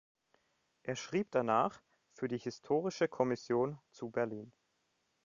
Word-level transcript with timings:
Er 0.81 0.95
schrieb 0.95 1.29
danach 1.29 1.79
für 2.15 2.27
die 2.27 2.39
Historische 2.39 3.07
Kommission 3.07 3.77
zu 3.91 4.09
Berlin. 4.09 4.51